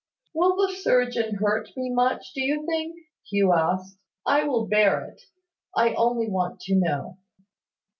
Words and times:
"Will 0.33 0.55
the 0.55 0.73
surgeon 0.81 1.35
hurt 1.35 1.69
me 1.77 1.91
much, 1.91 2.33
do 2.33 2.41
you 2.41 2.65
think?" 2.65 2.95
Hugh 3.29 3.51
asked. 3.53 3.99
"I 4.25 4.45
will 4.45 4.65
bear 4.65 5.05
it. 5.05 5.21
I 5.75 5.93
only 5.93 6.27
want 6.27 6.59
to 6.61 6.73
know." 6.75 7.19